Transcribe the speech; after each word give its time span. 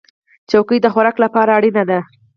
چوکۍ 0.49 0.77
د 0.83 0.87
خوراک 0.93 1.15
لپاره 1.23 1.51
اړینه 1.57 1.83
ده. 1.89 1.99